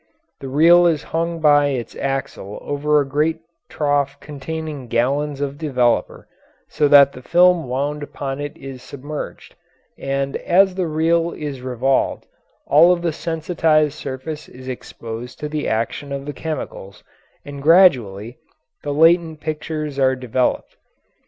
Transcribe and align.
The 0.39 0.47
reel 0.47 0.87
is 0.87 1.03
hung 1.13 1.39
by 1.41 1.67
its 1.67 1.95
axle 1.95 2.57
over 2.63 2.99
a 2.99 3.05
great 3.07 3.39
trough 3.69 4.19
containing 4.19 4.87
gallons 4.87 5.41
of 5.41 5.59
developer, 5.59 6.27
so 6.67 6.87
that 6.87 7.11
the 7.11 7.21
film 7.21 7.67
wound 7.67 8.01
upon 8.01 8.41
it 8.41 8.57
is 8.57 8.81
submerged; 8.81 9.53
and 9.99 10.37
as 10.37 10.73
the 10.73 10.87
reel 10.87 11.33
is 11.33 11.61
revolved 11.61 12.25
all 12.65 12.91
of 12.91 13.03
the 13.03 13.13
sensitised 13.13 13.93
surface 13.93 14.49
is 14.49 14.67
exposed 14.67 15.39
to 15.39 15.47
the 15.47 15.67
action 15.67 16.11
of 16.11 16.25
the 16.25 16.33
chemicals 16.33 17.03
and 17.45 17.61
gradually 17.61 18.39
the 18.81 18.93
latent 18.95 19.39
pictures 19.39 19.99
are 19.99 20.15
developed. 20.15 20.77